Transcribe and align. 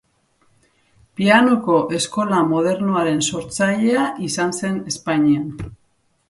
Pianoko 1.19 1.75
eskola 1.97 2.39
modernoaren 2.53 3.21
sortzailea 3.27 4.07
izan 4.31 4.57
zen 4.63 4.81
Espainian. 4.95 5.47